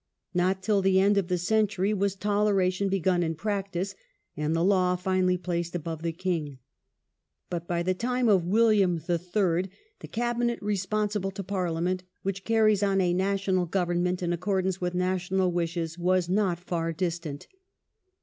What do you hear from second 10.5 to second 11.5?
responsible to